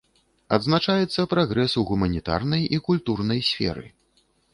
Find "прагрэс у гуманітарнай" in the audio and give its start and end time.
1.33-2.63